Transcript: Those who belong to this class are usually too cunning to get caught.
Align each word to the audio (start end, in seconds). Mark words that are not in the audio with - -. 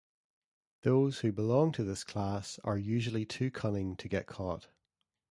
Those 0.81 1.19
who 1.19 1.31
belong 1.31 1.71
to 1.73 1.83
this 1.83 2.03
class 2.03 2.57
are 2.63 2.75
usually 2.75 3.23
too 3.23 3.51
cunning 3.51 3.95
to 3.97 4.09
get 4.09 4.25
caught. 4.25 4.67